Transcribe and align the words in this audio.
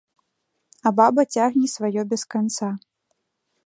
А 0.89 0.93
баба 1.01 1.21
цягне 1.35 1.67
сваё 1.77 2.01
без 2.15 2.21
канца. 2.35 2.69